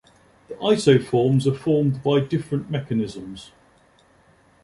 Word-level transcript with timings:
The 0.47 0.55
isoforms 0.55 1.45
are 1.45 1.53
formed 1.55 2.01
by 2.01 2.21
different 2.21 2.71
mechanisms. 2.71 3.51